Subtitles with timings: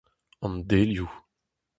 [0.45, 1.07] An delioù.